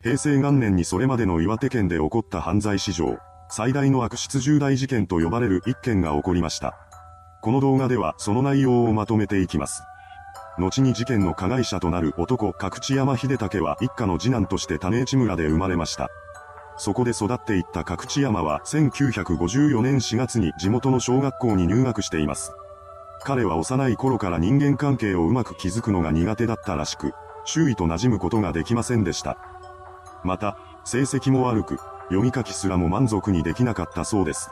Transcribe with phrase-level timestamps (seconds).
[0.00, 3.18] 平成元年にそれまでの岩手県で起こった犯罪史上、
[3.50, 6.78] 最大の悪質重大事件と呼ばれる一件が起こりました。
[7.42, 9.82] この動画ではその内容をまとめていきます。
[10.56, 16.10] 後に事件の加害者となる男、角地山秀武は一家の次男として種市村で生まれました。
[16.76, 22.52] そこで育っていった角地山は1954年4月に地元の小学校に入学しています。
[23.24, 29.38] 彼は幼い頃から人間関係をうまく築くのが苦手だったらしく、周囲と馴染むことができませんでした。
[30.22, 31.78] また、成績も悪く、
[32.08, 34.50] 読み書きすらも満足にできなかったそうです。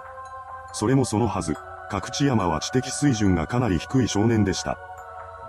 [0.72, 1.56] それもそのはず、
[1.90, 4.78] 角地山は知的水準がかなり低い少年でした。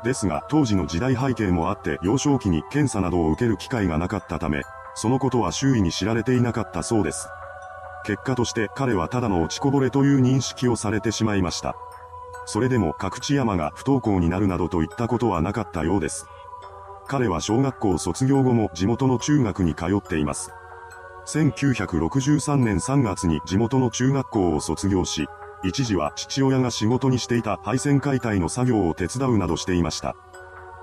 [0.03, 4.61] ですが当時の時代背景もあって幼少期に検査などを受ける機会がなかったため、
[4.95, 7.27] そのことは周囲に知られていなかったそうです。
[8.05, 11.75] 結果として彼はただの落ちこぼれという認識をされてしまいました。
[12.45, 16.25] それでも角地山が不登校になるなどといったことはなかったようです。
[17.07, 20.51] 彼は小学校卒業後も地元の中学に通っています。
[21.27, 25.27] 1963年3月に地元の中学校を卒業し、
[25.63, 30.15] 一時は父親が仕事にしていた配線解体の作業を手伝うなどしていました。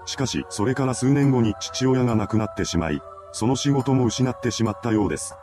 [0.07, 3.01] しかし、それから数年後に父親が亡くなってしまい、
[3.33, 5.35] その仕事も失ってしまったようです。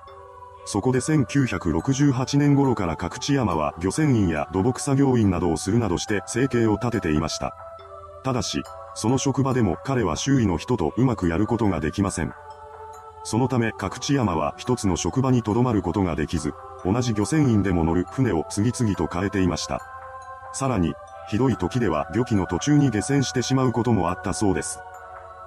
[0.66, 7.56] そこで1968年頃から各地山は漁船員や土木作業員などをするなどして生計を立てていました。
[8.24, 8.62] ただし、
[8.94, 12.34] その職場でも彼は周囲の人とうまくやることができません。
[13.24, 19.82] そのため各地山は一つの職場に留まることができず、同じ漁船員でも乗る船を次々と変えていました。
[20.54, 20.94] さらに、
[21.30, 24.80] ひどい時では漁期の途中に下船してしまうこともあったそうです。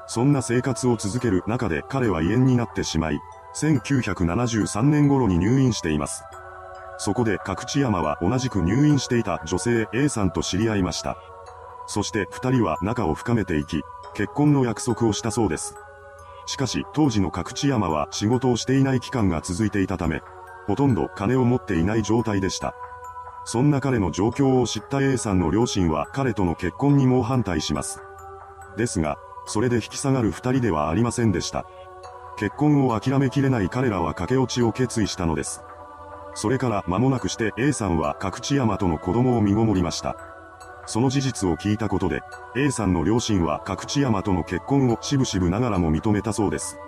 [0.06, 3.18] そんな生活を続ける中で彼は胃炎になってしまい、
[3.56, 6.24] 1973年頃に入院しています。
[6.98, 11.16] そこで角地山は同じく入院していた女性 A さんと知り合いました。
[11.86, 13.82] そして二人は仲を深めていき、
[14.14, 15.76] 結婚の約束をしたそうです。
[16.46, 20.22] しかし当時の角地山は仕事をしていない期間が続いていたため、
[20.66, 22.74] ほとんど金を持っていない状態でした。
[23.44, 28.00] そんな彼の状況を知った A さんの両親は彼との結婚に猛反対します。
[28.76, 31.66] ですが、それで引き下がる二人ではありませんでした。
[32.38, 35.62] 結婚を諦めきれない彼らは駆け落ちを決意したのです。
[36.34, 40.13] それから間もなくして A さんは角地山との子供を身ごもりました。
[40.86, 42.22] その事実を聞いたことで、
[42.56, 46.78] A さんの両親は角地山との結婚をしぶしぶながらも認めたそうです。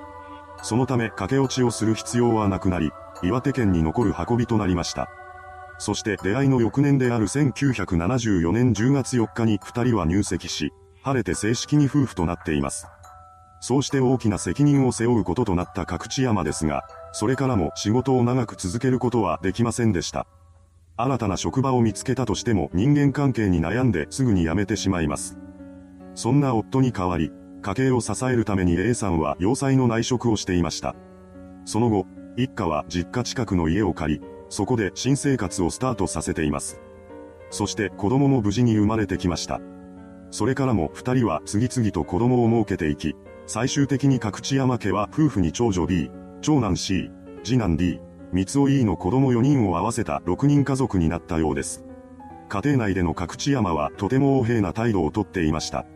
[0.62, 2.90] そのため駆け落ちをする必要はなくなり、
[3.22, 5.08] 岩手県に残る運びとなりました。
[5.78, 12.86] そして出会いの翌年である1974年10月4日に二人は入籍し、晴れて正式に夫婦となっています。
[13.60, 20.26] そうして大きな責任を背負うこととなった角地山ですが、それからも仕事を長く続けることはできませんでした。
[20.98, 25.36] 新たな職場を見つけたとしても人間関係に悩んですぐに辞めてしまいます。
[26.14, 30.96] そんな夫に代わり、家計を支えるために A さんは要塞の内職をしていました。
[31.66, 32.06] その後、
[32.38, 36.80] 一家は実家近くの家を借り、そこで新生活をスタートさせています。
[37.50, 39.60] そして子供も無事に生まれてきました。
[40.30, 43.14] それからも二人は次々と子供を設けていき、
[43.46, 47.10] 最終的に角地山家は夫婦に長女 B、長男 C、
[47.44, 48.00] 次男 D、
[48.32, 51.84] 三尾 E の子供4人を合わせた6人家族になったようです。
[52.48, 55.86] 家庭内での角地山はとても横柄な態度をとっていました。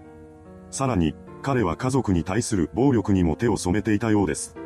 [0.71, 4.57] さらに、彼は家族に対する暴力にも手を染めていたようです。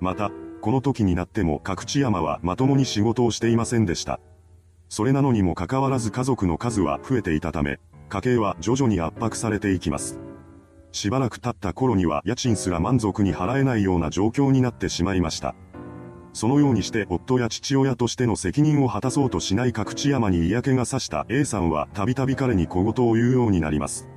[0.00, 4.20] また、この時になっても角地山はまともに仕事をしていませんでした。
[4.88, 10.18] それなのにもかかわらず家族の数は増えていたため、家計は徐々に圧迫されていきます。
[10.92, 15.56] しばらく経った頃には家賃すら満足に払えないような状況になってしまいました。
[16.34, 24.08] そのようにして夫や父親としての責任を果たそうとしない角地山に嫌気がさした A さんはたびたび彼に小言を言うようになります。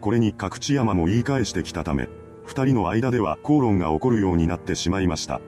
[0.00, 2.08] これに角地山も言い返してきたため、
[2.44, 5.40] 二人の間では口論が起こるようになってしまいました。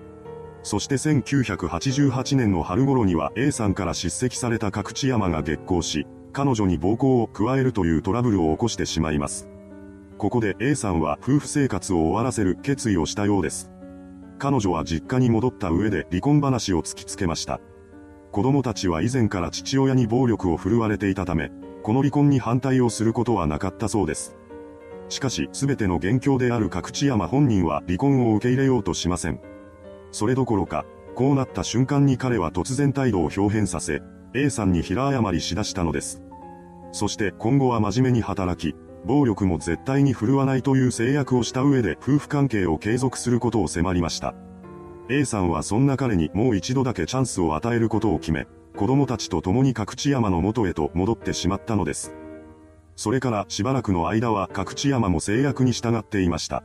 [0.62, 9.48] そして1988年の春頃には A さんから叱責された角地山が激高し、彼女に暴行を加えるというトラブルを起こしてしまいます。
[10.18, 13.72] ここで A さんは夫婦生活を終わらせる決意をしたようです。
[14.38, 17.60] 彼女は実家に戻った上で離婚話を突きつけました。
[18.32, 21.50] 子供たちは以前から父親に暴力を振るわれていたため、
[21.82, 24.36] この離婚に反対をすることはなかったそうです。
[25.08, 29.40] しかし、すべての元凶である角地山本人は離婚を受け入れようとしません。
[30.10, 30.84] それどころか、
[31.14, 34.02] こうなった瞬間に彼は突然態度を表変させ、
[34.34, 36.22] A さんに平謝りしだしたのです。
[36.92, 44.34] そして今後は真面目に働き、暴力も絶対に振るわないという制約をした上で夫婦関係を継続することを迫りました。
[45.08, 52.12] A さんはそんな彼にもう一度だけチャンスを与えることを決め、子供たちと共に角地山の元へと戻ってしまったのです。
[52.96, 56.64] それからしばらくの間は角地山も制約に従っていました。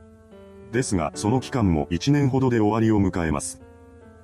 [0.72, 3.62] ですがその期間も1年ほどで終わりを迎えます。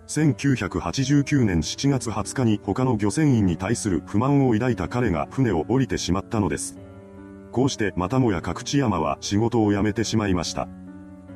[0.07, 6.79] 1989年7月20日に他の漁船員に対する不満を抱いた彼が船を降りてしまったのです。
[7.51, 10.67] こうしてまたもや角地山は仕事を辞めてしまいました。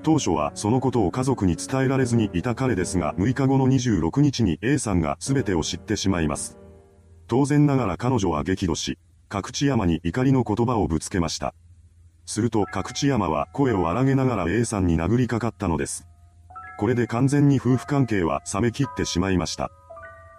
[0.04, 6.58] 当初はそのことを家族に伝えられずにいた彼ですが6日後の26日に A さんが全てを知ってしまいます。
[7.28, 8.98] 当然ながら彼女は激怒し、
[9.30, 11.54] 角地山に怒りの言葉をぶつけました。
[12.26, 16.08] すると角地山は声を荒げながら A さんに殴りかかったのです。
[16.80, 19.70] これで完全に夫婦関係は冷め切ってしまいました。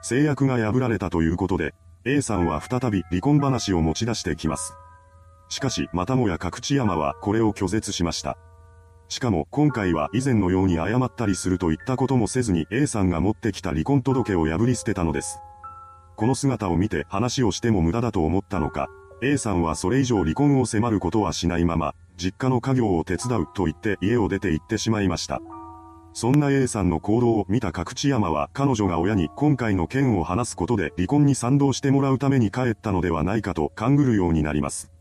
[0.03, 1.73] 制約が破られたということで、
[2.05, 4.75] A さんは再び離婚話を持ち出してきます。
[5.53, 8.39] しかし、またもや角地山はこれを拒絶しました。
[9.11, 15.41] しかも今回は以前のように謝ったりするといったこともせずに A さんが持ってきた離婚届を破り捨てたのです。
[16.17, 18.89] この姿を見て話をしても無駄だと思ったのか、
[19.23, 25.43] A さんはそれ以上離婚を迫ることはしないまま、実家の家業を手伝うと言って家を出て行ってしまいました。
[26.15, 34.92] そんな A さんの行動を見た角地山は彼女が親に今回の件を話すことで離婚に賛同してもらうために帰ったのではないかと勘ぐるようになります。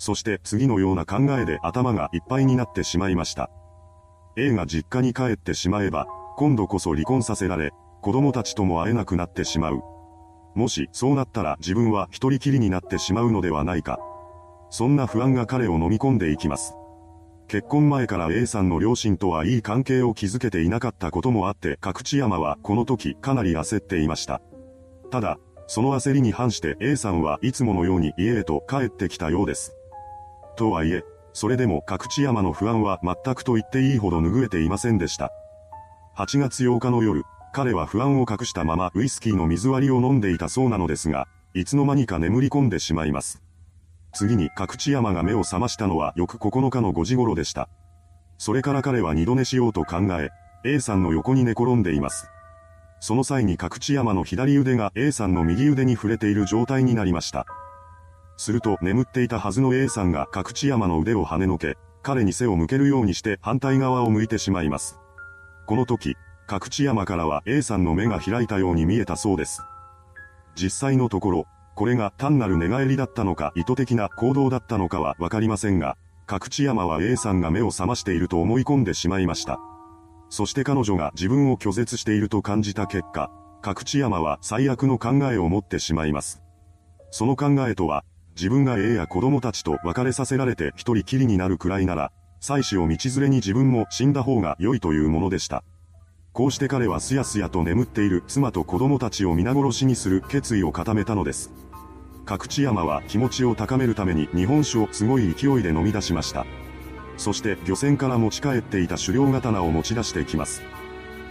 [0.00, 3.50] そして次のような考えで頭がいっぱいになってしまいました。
[4.36, 6.06] A が実家に帰ってしまえば、
[6.38, 9.82] 今度こそ離婚させられ、子供たちとも会えなくなってしまう。
[10.54, 14.00] もしそうなったら自分は一人きりになってしまうのではないか。
[14.70, 16.74] そんな不安が彼を飲み込んでいきます。
[17.46, 24.40] 結婚前から A さんの両親とはいい関係を築けていなかったこともあって、角地山はこの時かなり焦っていました。
[25.10, 29.76] ただ、その焦りに反して A さんはいつものように家へと帰ってきたようです。
[30.56, 35.32] とはいえ、それでも角地山の不安は全くと言っていいほど拭えていませんでした。
[36.16, 43.42] 8月8日の夜、彼は不安を隠したままウイスキーの水割りを飲んでいたそうなのですが、いつの間にか眠り込んでしまいます。
[44.12, 47.68] 次に角地山が目を覚ましたのは翌9日の5時頃でした。
[48.38, 50.30] それから彼は二度寝しようと考え、
[50.64, 52.28] A さんの横に寝転んでいます。
[53.00, 57.46] その際に角地山の左腕が A さんの右腕に触れている状態になりました。
[58.40, 64.98] すると眠っていたはずの A さんが角地山の腕を跳ねのけ、彼に背を向けるようにして反対側を向いてしまいます。
[65.66, 66.16] この時、
[66.46, 69.62] 角地山からは A さんの目が開いたように見えたそうです。
[70.56, 79.60] 実際のところ、これが単なる寝返りだったのか意図的な行動だったのかはわかりませんが、角地山は A さんが目を覚ましていると思い込んでしまいました。
[80.30, 86.42] そして彼女が自分を拒絶していると感じた結果、角地山は最悪の考えを持ってしまいます。
[87.10, 88.02] その考えとは、
[88.40, 92.10] 自分が A や子供たちと別れさせられて一人きりになるくらいなら、
[92.40, 95.62] 妻子を道連れに自分も死んだ方が良いというものでした。
[96.32, 101.52] こうして彼はすやすやと眠っている妻と子供たちを皆殺しにする決意を固めたのです。
[102.24, 106.46] 角地山は気持ちを高めるために日本酒をすごい勢いで飲み出しました。
[107.18, 110.62] そして漁船から持ち帰っていた狩猟刀を持ち出してきます。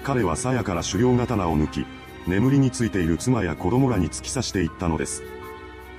[0.03, 1.87] 彼は鞘から狩猟刀を抜き、
[2.27, 5.23] 眠りについている妻や子供らに突き刺していったのです。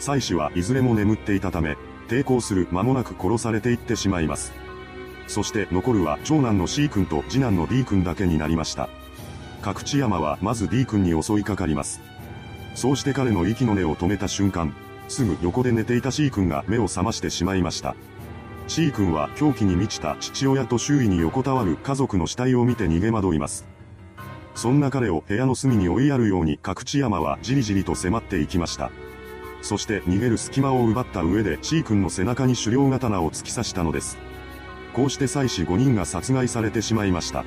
[0.00, 1.76] 妻子はいずれも眠っていたため、
[2.08, 4.52] 抵抗する間もなく殺されていってしまいます。
[5.28, 8.88] そして残るは長男の C 君と次男の D 君だけになりました。
[9.62, 12.00] 角地山はまず D 君に襲いかかります。
[12.74, 14.74] そうして彼の息の根を止めた瞬間、
[15.06, 17.94] すぐ横で寝ていた C 君が目を覚ましてしまいました。
[18.68, 23.66] C 君は狂気に満ちた父親と周囲に横たわる家族の死体を見て逃げ惑います。
[24.54, 28.90] そんな彼を部屋の隅に追いやるように角地山はじりじりと迫っていきました。
[29.62, 34.18] そして逃げる隙間を奪った上で C 君の背中に狩猟刀を突き刺したのです。
[34.92, 37.44] こうして妻子5人が殺害されてしまいました。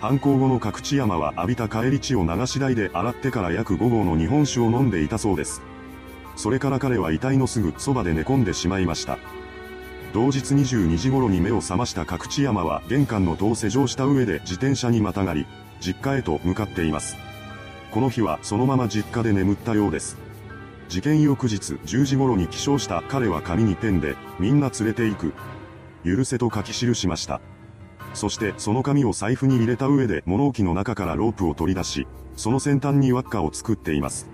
[0.00, 5.62] 犯行後の角地山は浴びた帰り血を流し台で洗ってから約5合の日本酒を飲んでいたそうです。
[6.34, 9.18] それから彼は遺体のすぐそばで寝込んでしまいました。
[10.12, 15.46] 同日22時頃に目を覚ました角地山は玄関の戸を施錠した上で自転車にまたがり、
[15.80, 17.16] 実家へと向かっています。
[17.90, 20.16] この日はそのまま実家で眠ったようです。
[20.92, 25.32] 事件翌日10時頃に起床した彼は紙にペンで、みんな連れて行く。
[26.04, 27.40] 許せと書き記しました。
[28.12, 32.06] そしてその紙を財布に入れた上で物置の中からロープを取り出し、
[32.36, 34.28] その先端に輪っかを作っています。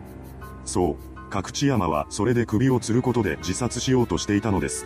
[0.64, 4.84] そう、角地山はそれで首を吊ることで自殺しようとしていたのです。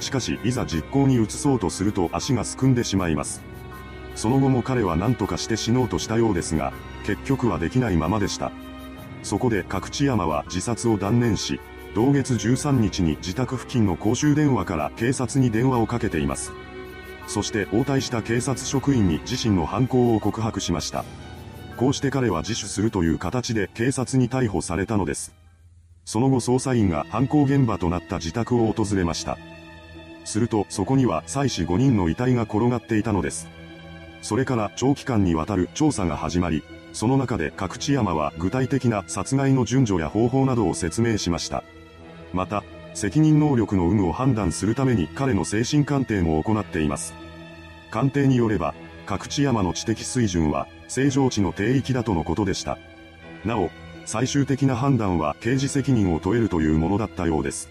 [0.00, 3.42] しかし、いざ実行に移そうとすると足がすくんでしまいます。
[4.14, 6.72] その後も彼は何とかして死のうとしたようですが、
[7.04, 8.52] 結局はできないままでした。
[9.28, 11.60] そこで角地山は自殺を断念し、
[11.94, 16.50] 同月13日に自宅付近の公衆電話から警察に電話をかけています。
[17.26, 21.04] そして応対した警察職員に自身の犯行を告白しました。
[21.76, 25.34] こうして彼は自首するという形で警察に逮捕されたのです。
[26.06, 29.36] その後捜査員が犯行現場となった自宅を訪れました。
[30.24, 33.46] するとそこには妻子5人の遺体が転がっていたのです。
[34.22, 36.62] それから長期間にわたる調査が始まり、
[36.98, 41.62] その中で角地山は具体的な殺害の順序や方法などを説明しました。
[42.32, 47.14] また、責任能力の有無を判断するために彼の精神鑑定も行っています。
[47.92, 48.74] 鑑定によれば、
[49.06, 52.78] 角地山の知的水準は正常値の低域だとのことでした。
[53.44, 53.70] なお、
[54.04, 57.68] 最終的な判断は刑事責任を問えるというものだったようです。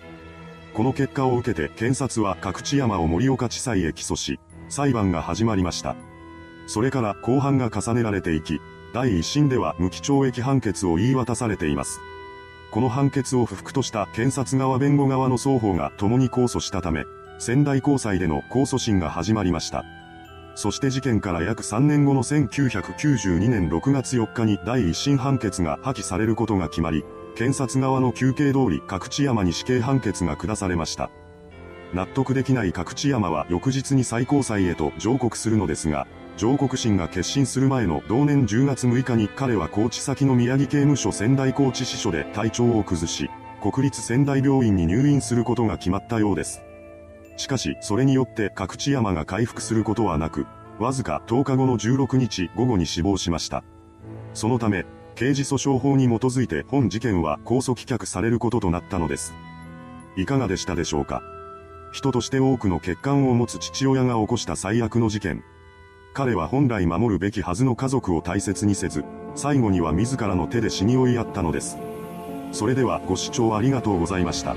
[0.74, 5.98] この結果を受けて検察は角地山を盛岡地裁へ起訴し、裁判が始まりました。
[6.66, 8.62] それから公判が重ねられていき、
[8.94, 12.00] 第一審では無期懲役判決を言い渡されています。
[12.72, 17.06] この判決を不服とした検察側弁護側の双方が共に控訴したため、
[17.40, 19.84] 仙台高裁での控訴審が始まりました。
[20.56, 31.12] そして事件から約3年後の1992年6月4日に第一審判決が破棄されることが決まり、検察側の求刑通り角地山に死刑判決が下されました。
[31.94, 43.28] 納得できない角地山は翌日に最高裁へと上告するのですが、上告審が決心する前の同年10月6日に彼は高知先の宮城刑務所仙台高知支所で体調を崩し、
[43.60, 46.62] 国立仙台病院に入院することが決まったようです。
[47.38, 50.46] しかし、それによって角地山が回復することはなく、
[50.78, 53.64] わずか10日後の16日午後に死亡しました。
[54.36, 59.34] そのため、刑事訴訟法に基づいて本事件は控訴棄却されることとなったのです。
[60.16, 61.24] いかがでしたでしょうか？
[61.94, 65.44] 人として多くの欠陥を持つ父親が起こした最悪の事件。
[66.18, 69.06] 彼は本来守るべきはずの家族を大切にせず、
[69.36, 71.78] 最後には自らの手で死に追いやったのです。
[72.52, 74.56] それではご視聴ありがとうございました。